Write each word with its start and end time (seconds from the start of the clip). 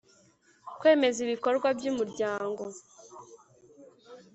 kwemeza 0.79 1.17
ibikorwa 1.25 1.67
by 1.77 1.85
Umuryango 1.91 2.63